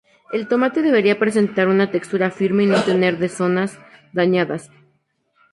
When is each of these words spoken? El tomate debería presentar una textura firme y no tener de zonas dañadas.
El 0.33 0.47
tomate 0.47 0.81
debería 0.81 1.19
presentar 1.19 1.67
una 1.67 1.91
textura 1.91 2.31
firme 2.31 2.63
y 2.63 2.65
no 2.65 2.81
tener 2.83 3.19
de 3.19 3.29
zonas 3.29 3.77
dañadas. 4.13 4.71